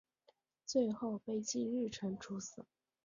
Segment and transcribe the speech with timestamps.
[0.65, 2.65] 最后被金日成处死。